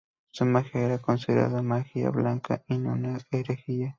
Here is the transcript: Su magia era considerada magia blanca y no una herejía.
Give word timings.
Su 0.31 0.45
magia 0.47 0.81
era 0.83 0.97
considerada 0.99 1.61
magia 1.61 2.09
blanca 2.09 2.63
y 2.67 2.79
no 2.79 2.93
una 2.93 3.19
herejía. 3.29 3.89